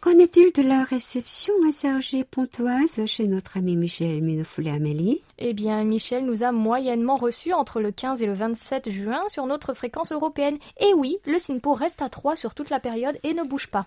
[0.00, 6.24] Qu'en est-il de la réception à Sergi-Pontoise chez notre ami Michel Minofoulé-Amélie Eh bien, Michel
[6.26, 10.58] nous a moyennement reçus entre le 15 et le 27 juin sur notre fréquence européenne.
[10.80, 13.84] Et oui, le SINPO reste à 3 sur toute la période et ne bouge pas.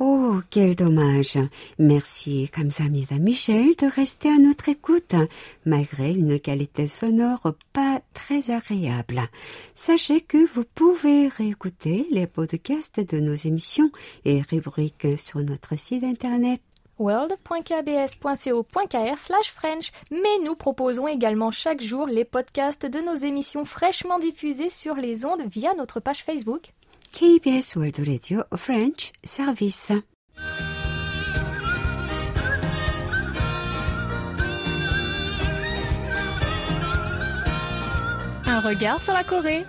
[0.00, 1.38] Oh, quel dommage.
[1.80, 5.16] Merci, comme ça, mesdames Michel, de rester à notre écoute,
[5.66, 9.20] malgré une qualité sonore pas très agréable.
[9.74, 13.90] Sachez que vous pouvez réécouter les podcasts de nos émissions
[14.24, 16.60] et rubriques sur notre site internet
[16.98, 24.18] world.kbs.co.kr slash French, mais nous proposons également chaque jour les podcasts de nos émissions fraîchement
[24.18, 26.72] diffusées sur les ondes via notre page Facebook.
[27.12, 29.92] KBS World Radio French Service.
[38.46, 39.64] Un regard sur la Corée.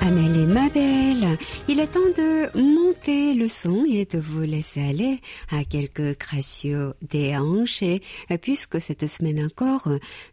[0.00, 5.20] Amélie, ma belle, il est temps de monter le son et de vous laisser aller
[5.50, 8.02] à quelques gracieux déhanchés,
[8.40, 9.88] puisque cette semaine encore,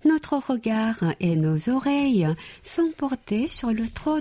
[0.05, 2.27] notre regard et nos oreilles
[2.61, 4.19] sont portés sur le trot,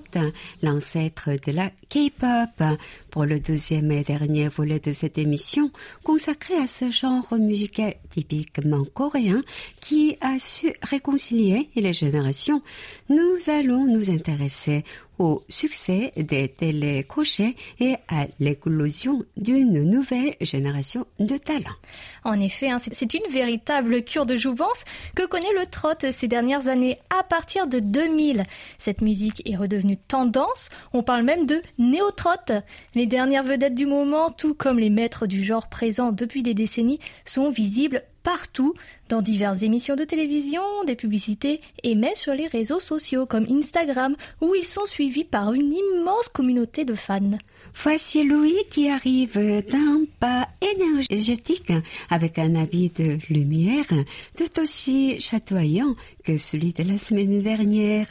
[0.63, 2.79] l'ancêtre de la K-pop,
[3.11, 5.71] pour le deuxième et dernier volet de cette émission
[6.03, 9.43] consacré à ce genre musical typiquement coréen
[9.81, 12.63] qui a su réconcilier les générations.
[13.09, 14.85] Nous allons nous intéresser
[15.19, 21.77] au succès des télécrochets et à l'éclosion d'une nouvelle génération de talents.
[22.25, 26.69] En effet, hein, c'est une véritable cure de jouvence que connaît le trot ces dernières
[26.69, 26.99] années.
[27.11, 28.45] À partir de 2000,
[28.79, 30.69] cette musique est redevenue tendance.
[30.93, 32.61] On parle même de néo-trot.
[32.95, 37.01] Les dernières vedettes du moment, tout comme les maîtres du genre présents depuis des décennies,
[37.25, 38.75] sont visibles partout,
[39.09, 44.17] dans diverses émissions de télévision, des publicités et même sur les réseaux sociaux comme Instagram,
[44.41, 47.39] où ils sont suivis par une immense communauté de fans.
[47.77, 51.73] Voici Louis qui arrive d'un pas énergétique
[52.09, 53.87] avec un habit de lumière
[54.37, 58.07] tout aussi chatoyant que celui de la semaine dernière.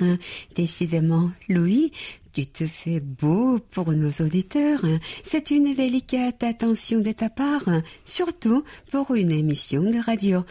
[0.56, 1.92] Décidément, Louis,
[2.34, 4.84] tu te fais beau pour nos auditeurs.
[5.24, 7.70] C'est une délicate attention de ta part,
[8.06, 10.44] surtout pour une émission de radio.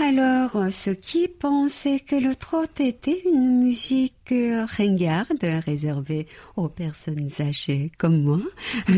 [0.00, 4.32] Alors, ceux qui pensaient que le trot était une musique
[4.76, 8.38] ringarde réservée aux personnes âgées comme moi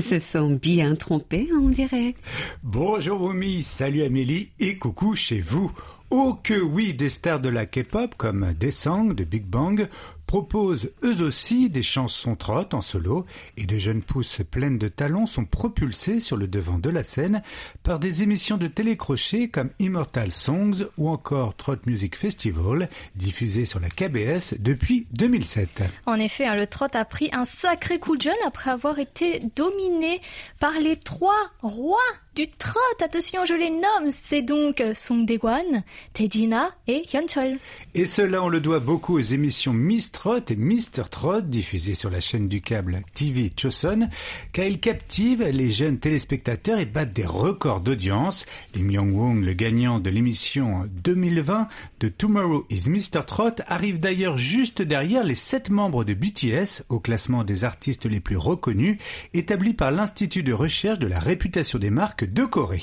[0.02, 2.14] se sont bien trompés, on dirait.
[2.62, 5.72] Bonjour Romy, salut Amélie et coucou chez vous.
[6.10, 9.88] Oh que oui, des stars de la K-pop comme Desang de Big Bang
[10.30, 15.26] proposent eux aussi des chansons trot en solo et de jeunes pousses pleines de talent
[15.26, 17.42] sont propulsées sur le devant de la scène
[17.82, 23.80] par des émissions de télécrochet comme Immortal Songs ou encore Trot Music Festival diffusées sur
[23.80, 25.82] la KBS depuis 2007.
[26.06, 29.42] En effet, hein, le trot a pris un sacré coup de jeune après avoir été
[29.56, 30.20] dominé
[30.60, 31.98] par les trois rois
[32.36, 32.78] du trot.
[33.02, 34.12] Attention, je les nomme.
[34.12, 37.58] C'est donc Song Dae-gwan, Taejina et Hyunchol.
[37.94, 41.08] Et cela, on le doit beaucoup aux émissions Miss Et Mr.
[41.10, 44.10] Trot diffusées sur la chaîne du câble TV Chosun,
[44.52, 48.44] car ils captivent les jeunes téléspectateurs et battent des records d'audience.
[48.74, 51.68] Lee Myung-woong, le gagnant de l'émission 2020
[52.00, 53.24] de Tomorrow is Mr.
[53.26, 58.20] Trot, arrive d'ailleurs juste derrière les sept membres de BTS au classement des artistes les
[58.20, 58.98] plus reconnus,
[59.32, 62.82] établi par l'Institut de recherche de la réputation des marques de Corée.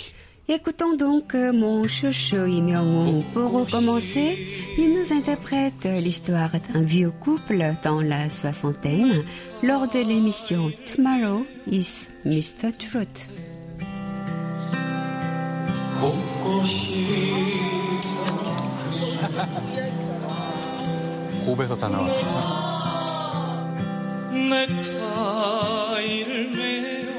[0.50, 3.22] Écoutons donc euh, mon chouchou Im Young-woo.
[3.34, 4.38] Pour recommencer,
[4.78, 9.26] il nous interprète l'histoire d'un vieux couple dans la soixantaine
[9.62, 12.72] lors de l'émission Tomorrow is Mr.
[12.80, 13.28] Truth.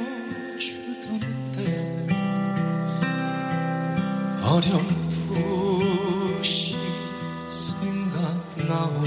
[5.33, 6.77] 어렴풋이
[7.49, 9.03] 생각나오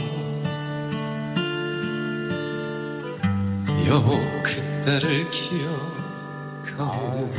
[3.89, 4.11] 여보
[4.43, 7.31] 그때를 기억하오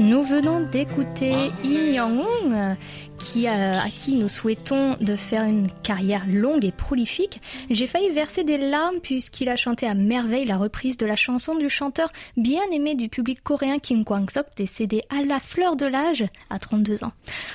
[0.00, 2.76] Nous venons d'écouter Im Young-woong
[3.35, 8.43] euh, à qui nous souhaitons de faire une carrière longue et prolifique, j'ai failli verser
[8.43, 12.61] des larmes puisqu'il a chanté à merveille la reprise de la chanson du chanteur bien
[12.71, 17.13] aimé du public coréen Kim Kwang-sok, décédé à la fleur de l'âge à 32 ans.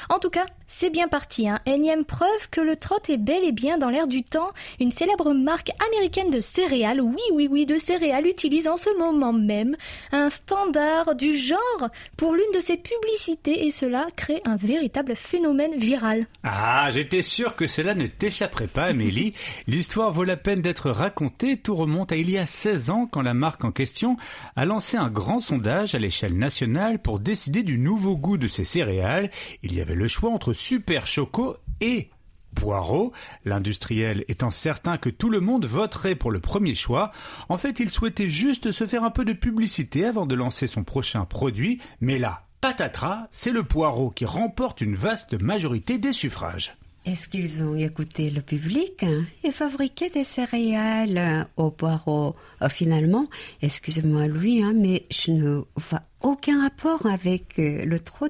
[0.08, 1.58] En tout cas, c'est bien parti, hein.
[1.66, 4.50] énième preuve que le trot est bel et bien dans l'air du temps.
[4.80, 9.32] Une célèbre marque américaine de céréales, oui oui oui de céréales, utilise en ce moment
[9.32, 9.76] même
[10.12, 15.59] un standard du genre pour l'une de ses publicités et cela crée un véritable phénomène
[15.78, 16.26] viral.
[16.42, 19.34] Ah, j'étais sûr que cela ne t'échapperait pas, Amélie.
[19.66, 21.56] L'histoire vaut la peine d'être racontée.
[21.56, 24.16] Tout remonte à il y a 16 ans quand la marque en question
[24.56, 28.64] a lancé un grand sondage à l'échelle nationale pour décider du nouveau goût de ses
[28.64, 29.30] céréales.
[29.62, 32.10] Il y avait le choix entre Super Choco et
[32.54, 33.12] Poirot,
[33.44, 37.10] l'industriel étant certain que tout le monde voterait pour le premier choix.
[37.48, 40.84] En fait, il souhaitait juste se faire un peu de publicité avant de lancer son
[40.84, 46.74] prochain produit, mais là, patatras, c'est le Poirot qui remporte une vaste majorité des suffrages.
[47.06, 52.36] Est-ce qu'ils ont écouté le public hein, et fabriqué des céréales au poireau?
[52.60, 53.26] Euh, Finalement,
[53.62, 58.28] excusez-moi Louis, hein, mais je ne vois aucun rapport avec euh, le trot,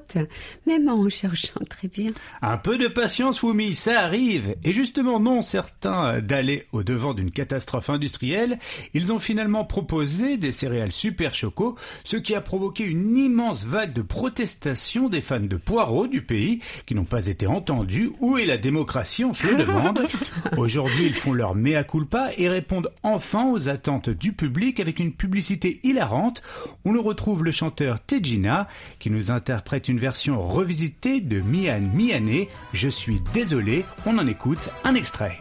[0.67, 2.13] même en cherchant très bien.
[2.43, 4.55] Un peu de patience, Wumi, ça arrive.
[4.65, 8.59] Et justement, non certains d'aller au devant d'une catastrophe industrielle,
[8.95, 13.93] ils ont finalement proposé des céréales super choco, ce qui a provoqué une immense vague
[13.93, 18.13] de protestations des fans de poireaux du pays qui n'ont pas été entendus.
[18.21, 20.07] Où est la démocratie On se le demande.
[20.57, 25.13] Aujourd'hui, ils font leur mea culpa et répondent enfin aux attentes du public avec une
[25.13, 26.43] publicité hilarante.
[26.85, 28.68] On le retrouve le chanteur Tejina
[29.00, 32.48] qui nous interprète une version revisitée de Mian Miane.
[32.74, 35.40] Je suis désolé, on en écoute un extrait.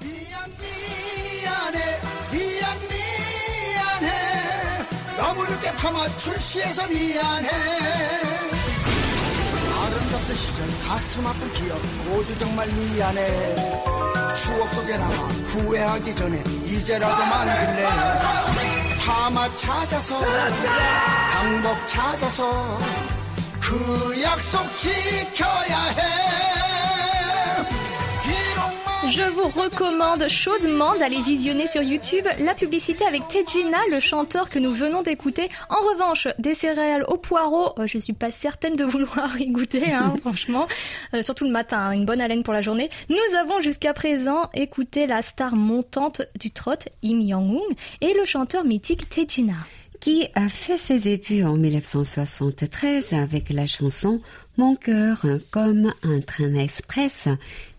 [19.04, 20.18] 파마 찾아서
[21.38, 22.78] 방법 찾아서
[23.60, 26.44] 그 약속 지켜야 해
[29.10, 34.58] Je vous recommande chaudement d'aller visionner sur YouTube la publicité avec Tejina, le chanteur que
[34.58, 35.48] nous venons d'écouter.
[35.68, 39.92] En revanche, des céréales au poireau, euh, je suis pas certaine de vouloir y goûter,
[39.92, 40.66] hein, franchement.
[41.12, 42.90] Euh, surtout le matin, hein, une bonne haleine pour la journée.
[43.08, 46.72] Nous avons jusqu'à présent écouté la star montante du trot,
[47.04, 49.54] Im Young-woon, et le chanteur mythique Tejina
[49.99, 54.21] qui a fait ses débuts en 1973 avec la chanson
[54.57, 57.27] Mon cœur comme un train express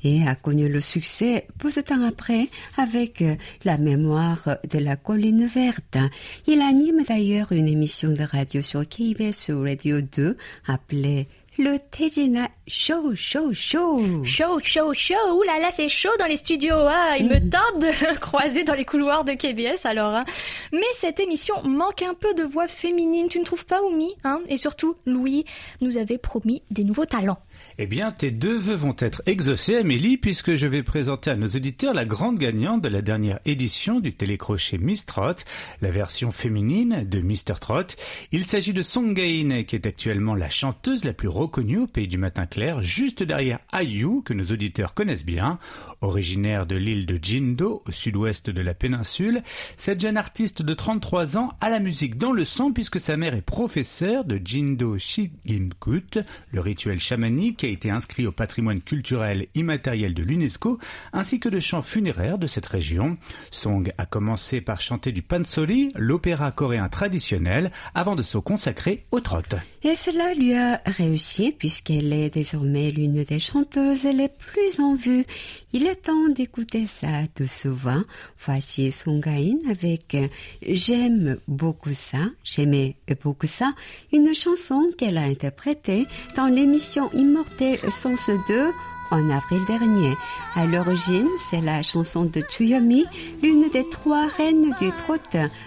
[0.04, 3.24] et a connu le succès peu de temps après avec
[3.64, 5.98] La mémoire de la colline verte.
[6.46, 11.28] Il anime d'ailleurs une émission de radio sur KBS Radio 2 appelée
[11.61, 14.24] le Tejina Show, Show, Show.
[14.24, 15.14] Show, Show, Show.
[15.34, 16.72] Ouh là là, c'est chaud dans les studios.
[16.74, 17.50] Ah, il me mm.
[17.50, 20.14] tente de croiser dans les couloirs de KBS alors.
[20.14, 20.24] Hein.
[20.72, 23.28] Mais cette émission manque un peu de voix féminine.
[23.28, 24.40] Tu ne trouves pas, Oumi hein?
[24.48, 25.44] Et surtout, Louis
[25.82, 27.40] nous avait promis des nouveaux talents.
[27.76, 31.48] Eh bien, tes deux vœux vont être exaucés, Amélie, puisque je vais présenter à nos
[31.48, 35.34] auditeurs la grande gagnante de la dernière édition du télécrochet Miss Trot,
[35.82, 37.58] la version féminine de Mr.
[37.61, 37.96] Trot.
[38.32, 42.09] Il s'agit de Song Gain, qui est actuellement la chanteuse la plus reconnue au pays
[42.09, 45.59] du matin clair, juste derrière Ayu, que nos auditeurs connaissent bien.
[46.01, 49.42] Originaire de l'île de Jindo, au sud-ouest de la péninsule,
[49.76, 53.34] cette jeune artiste de 33 ans a la musique dans le sang puisque sa mère
[53.34, 56.20] est professeure de Jindo Shigimkut,
[56.53, 60.78] le rituel chamanique qui a été inscrit au patrimoine culturel immatériel de l'UNESCO,
[61.12, 63.18] ainsi que de chants funéraires de cette région.
[63.51, 69.20] Song a commencé par chanter du pansori, l'opéra coréen traditionnel, avant de se consacrer au
[69.20, 69.40] trot.
[69.82, 75.24] Et cela lui a réussi puisqu'elle est désormais l'une des chanteuses les plus en vue.
[75.72, 78.02] Il est temps d'écouter ça de souvent.
[78.44, 80.16] Voici Songain avec
[80.62, 83.72] J'aime beaucoup ça, j'aimais beaucoup ça,
[84.12, 86.06] une chanson qu'elle a interprétée
[86.36, 88.70] dans l'émission Immortel Sens 2
[89.10, 90.14] en avril dernier.
[90.56, 93.06] À l'origine, c'est la chanson de Chuyomi,
[93.42, 95.16] l'une des trois reines du trot,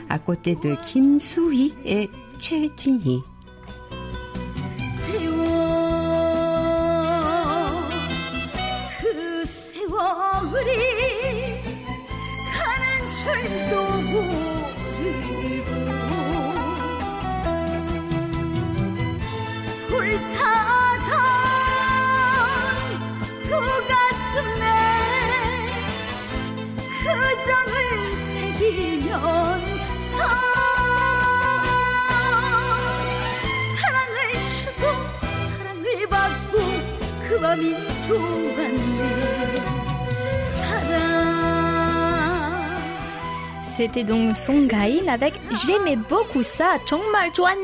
[0.10, 2.10] à côté de Kim Soo-hee et
[2.40, 3.33] Choi Jin-hee.
[10.52, 11.62] 우리
[12.52, 15.72] 가는 줄도 모르고
[19.88, 21.10] 불타던
[23.44, 23.50] 두
[23.88, 24.64] 가슴에
[27.04, 27.06] 그
[27.46, 27.74] 정을
[28.34, 30.18] 새기면서
[33.78, 34.16] 사랑을
[34.50, 34.82] 주고
[35.58, 36.54] 사랑을 받고
[37.28, 37.64] 그 마음이
[38.08, 39.33] 좋았네
[43.76, 45.34] C'était donc Songaïn avec
[45.66, 47.58] J'aimais beaucoup ça, Changmal Joanne,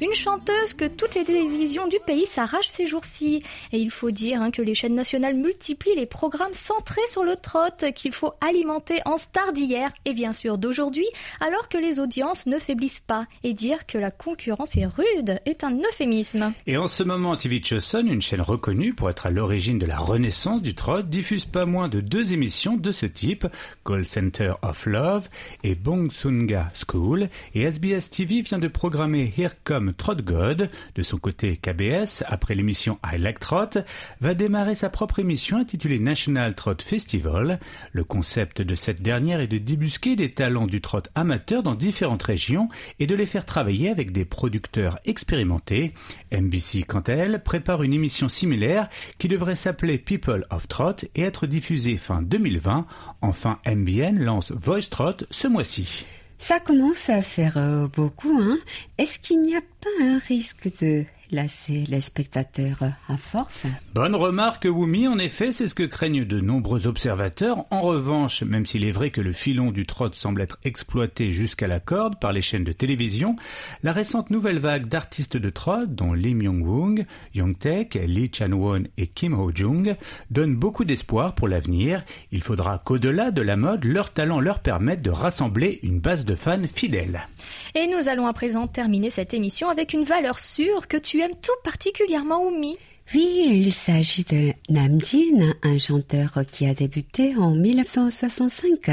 [0.00, 3.42] une chanteuse que toutes les télévisions du pays s'arrachent ces jours-ci.
[3.72, 7.34] Et il faut dire hein, que les chaînes nationales multiplient les programmes centrés sur le
[7.34, 11.06] trot qu'il faut alimenter en stars d'hier et bien sûr d'aujourd'hui,
[11.40, 13.26] alors que les audiences ne faiblissent pas.
[13.42, 16.52] Et dire que la concurrence est rude est un euphémisme.
[16.68, 19.98] Et en ce moment, TV Chosun, une chaîne reconnue pour être à l'origine de la
[19.98, 23.48] renaissance du trot, diffuse pas moins de deux émissions de ce type,
[23.84, 25.23] Call Center of Love
[25.62, 30.70] et Bongsunga School, et SBS TV vient de programmer Here Come Trot God.
[30.94, 33.80] De son côté, KBS, après l'émission I Like Trot,
[34.20, 37.60] va démarrer sa propre émission intitulée National Trot Festival.
[37.92, 42.22] Le concept de cette dernière est de débusquer des talents du trot amateur dans différentes
[42.22, 42.68] régions
[42.98, 45.94] et de les faire travailler avec des producteurs expérimentés.
[46.32, 51.22] NBC, quant à elle, prépare une émission similaire qui devrait s'appeler People of Trot et
[51.22, 52.86] être diffusée fin 2020.
[53.20, 56.06] Enfin, MBN lance Voice Trot ce mois-ci.
[56.38, 58.58] Ça commence à faire euh, beaucoup, hein
[58.98, 61.04] Est-ce qu'il n'y a pas un risque de
[61.34, 65.08] lasser les spectateurs à force Bonne remarque, Wumi.
[65.08, 67.66] En effet, c'est ce que craignent de nombreux observateurs.
[67.70, 71.66] En revanche, même s'il est vrai que le filon du trot semble être exploité jusqu'à
[71.66, 73.36] la corde par les chaînes de télévision,
[73.82, 77.04] la récente nouvelle vague d'artistes de trot, dont Lim Yong-woong,
[77.34, 79.96] Young Taek, Lee Chan-won et Kim Ho-jung,
[80.30, 82.04] donne beaucoup d'espoir pour l'avenir.
[82.30, 86.36] Il faudra qu'au-delà de la mode, leur talent leur permette de rassembler une base de
[86.36, 87.26] fans fidèles.
[87.74, 91.52] Et nous allons à présent terminer cette émission avec une valeur sûre que tu tout
[91.62, 92.76] particulièrement, Oumi.
[93.12, 98.90] Oui, il s'agit de Namjin, un chanteur qui a débuté en 1965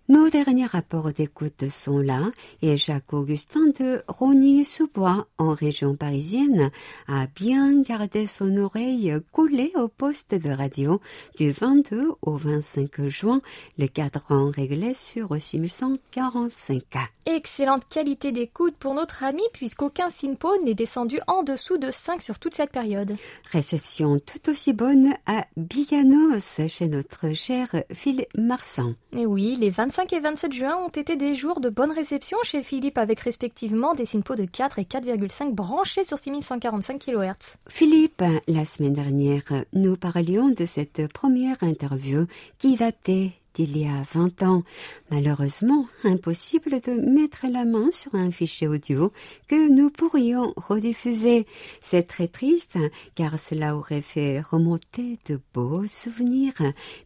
[0.07, 2.31] Nos derniers rapports d'écoute sont là
[2.61, 6.71] et Jacques-Augustin de Rogny-sous-Bois, en région parisienne,
[7.09, 11.01] a bien gardé son oreille coulée au poste de radio
[11.39, 13.41] du 22 au 25 juin,
[13.79, 16.83] le cadran réglé sur 6145.
[17.25, 22.39] Excellente qualité d'écoute pour notre ami puisqu'aucun SINPO n'est descendu en dessous de 5 sur
[22.39, 23.17] toute cette période.
[23.51, 28.93] Réception tout aussi bonne à Biganos chez notre cher Phil Marsan.
[29.17, 32.63] Et oui, les 25 et 27 juin ont été des jours de bonne réception chez
[32.63, 37.57] Philippe avec respectivement des SINPO de 4 et 4,5 branchés sur 6145 kHz.
[37.69, 42.27] Philippe, la semaine dernière, nous parlions de cette première interview
[42.59, 44.63] qui datait d'il y a 20 ans.
[45.11, 49.13] Malheureusement, impossible de mettre la main sur un fichier audio
[49.49, 51.47] que nous pourrions rediffuser.
[51.81, 52.77] C'est très triste
[53.15, 56.55] car cela aurait fait remonter de beaux souvenirs.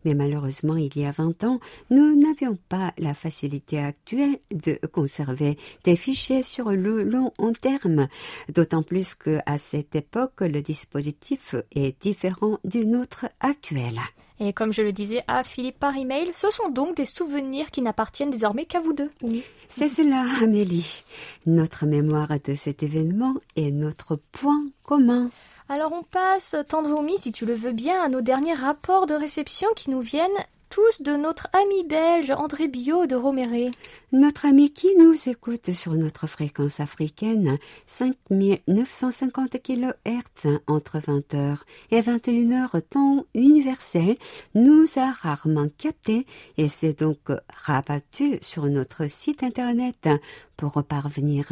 [0.04, 5.58] Mais malheureusement, il y a 20 ans, nous n'avions pas la facilité actuelle de conserver
[5.84, 8.08] des fichiers sur le long terme.
[8.52, 14.00] D'autant plus que à cette époque, le dispositif est différent du nôtre actuel.
[14.40, 17.82] Et comme je le disais à Philippe par email, ce sont donc des souvenirs qui
[17.82, 19.10] n'appartiennent désormais qu'à vous deux.
[19.22, 19.42] Oui.
[19.68, 21.02] C'est cela, Amélie.
[21.46, 25.30] Notre mémoire de cet événement est notre point commun.
[25.68, 29.68] Alors on passe, Tendromi, si tu le veux bien, à nos derniers rapports de réception
[29.76, 30.30] qui nous viennent
[30.70, 33.70] tous de notre ami belge André Biot de Roméré.
[34.12, 41.58] Notre ami qui nous écoute sur notre fréquence africaine 5950 kHz entre 20h
[41.90, 44.14] et 21h temps universel
[44.54, 46.24] nous a rarement capté
[46.56, 47.18] et s'est donc
[47.54, 50.08] rabattu sur notre site internet
[50.56, 51.44] pour parvenir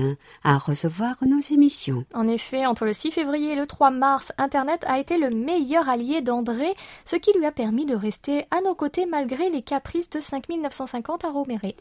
[0.43, 2.07] à recevoir nos émissions.
[2.15, 5.91] En effet, entre le 6 février et le 3 mars, Internet a été le meilleur
[5.91, 10.09] allié d'André, ce qui lui a permis de rester à nos côtés malgré les caprices
[10.09, 11.77] de 5950 à Roméré.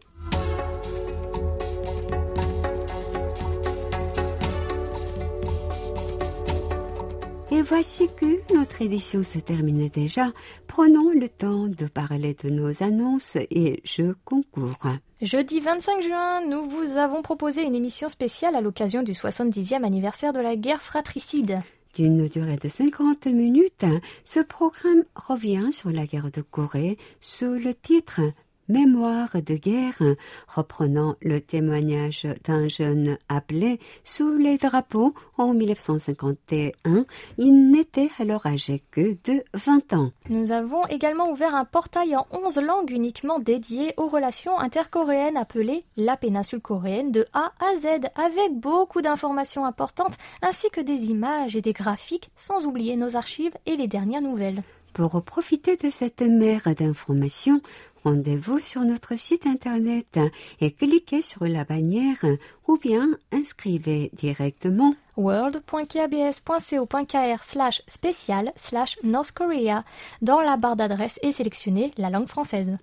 [7.51, 10.31] Et voici que notre édition se termine déjà.
[10.65, 14.87] Prenons le temps de parler de nos annonces et jeux concours.
[15.21, 20.33] Jeudi 25 juin, nous vous avons proposé une émission spéciale à l'occasion du 70e anniversaire
[20.33, 21.61] de la guerre fratricide.
[21.93, 23.85] D'une durée de 50 minutes,
[24.23, 28.21] ce programme revient sur la guerre de Corée sous le titre
[28.67, 30.01] Mémoire de guerre,
[30.47, 37.05] reprenant le témoignage d'un jeune appelé sous les drapeaux en 1951.
[37.37, 40.11] Il n'était alors âgé que de 20 ans.
[40.29, 45.85] Nous avons également ouvert un portail en 11 langues uniquement dédié aux relations intercoréennes appelé
[45.95, 51.55] La péninsule coréenne de A à Z, avec beaucoup d'informations importantes ainsi que des images
[51.55, 54.63] et des graphiques, sans oublier nos archives et les dernières nouvelles.
[54.95, 57.61] Pour profiter de cette mer d'informations,
[58.05, 60.17] rendez-vous sur notre site internet
[60.61, 62.23] et cliquez sur la bannière
[62.69, 69.83] ou bien inscrivez directement world.kbs.co.kr slash spécial slash North Korea
[70.21, 72.77] dans la barre d'adresse et sélectionnez la langue française.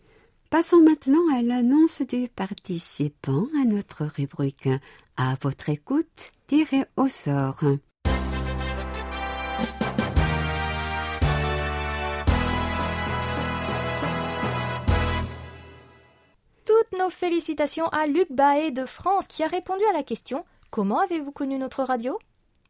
[0.51, 4.69] Passons maintenant à l'annonce du participant à notre rubrique.
[5.17, 7.65] À votre écoute, tirez au sort.
[16.92, 21.00] Toutes nos félicitations à Luc Baé de France qui a répondu à la question Comment
[21.00, 22.20] avez-vous connu notre radio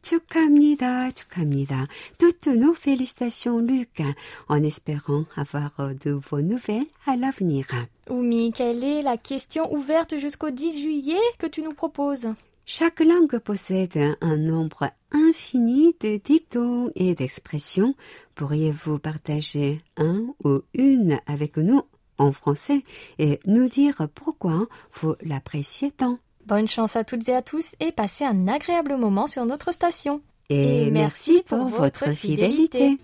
[0.04, 1.88] 축하합니다, 축하합니다.
[2.20, 4.04] Toutes nos félicitations, Luc,
[4.48, 7.66] en espérant avoir de vos nouvelles à l'avenir.
[8.08, 12.28] Oumi, quelle est la question ouverte jusqu'au 10 juillet que tu nous proposes
[12.68, 17.96] Chaque langue possède un nombre infini de dictons et d'expressions.
[18.36, 21.82] Pourriez-vous partager un ou une avec nous
[22.19, 22.85] En français
[23.19, 24.67] et nous dire pourquoi
[25.01, 29.27] vous l'appréciez tant Bonne chance à toutes et à tous et passez un agréable moment
[29.27, 30.21] sur notre station.
[30.51, 32.99] Et, merci pour, votre fidélité.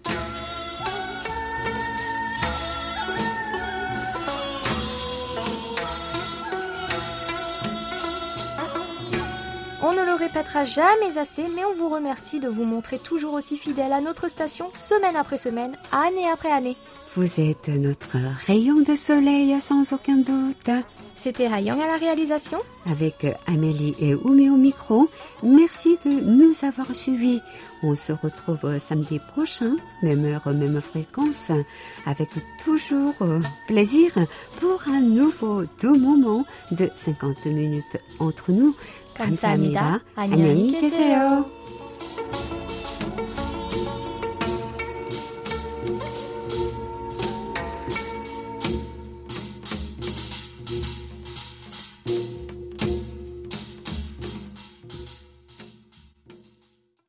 [9.80, 13.56] On ne le répétera jamais assez, mais on vous remercie de vous montrer toujours aussi
[13.56, 16.76] fidèle à notre station, semaine après semaine, année après année.
[17.15, 20.69] Vous êtes notre rayon de soleil sans aucun doute.
[21.15, 22.57] C'était Hayang à la réalisation.
[22.89, 25.07] Avec Amélie et Oumé au micro,
[25.43, 27.39] merci de nous avoir suivis.
[27.83, 31.51] On se retrouve samedi prochain, même heure, même fréquence,
[32.07, 32.29] avec
[32.65, 33.13] toujours
[33.67, 34.11] plaisir
[34.59, 38.75] pour un nouveau doux moment de 50 minutes entre nous.
[39.13, 40.01] 감사합니다.
[40.15, 41.45] 안녕히 계세요.